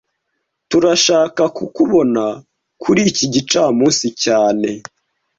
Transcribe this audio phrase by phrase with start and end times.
[0.69, 2.23] Turashaka kukubona
[2.81, 4.69] kuri iki gicamunsi cyane